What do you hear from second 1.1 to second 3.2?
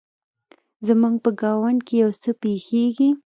په ګاونډ کې يو څه پیښیږي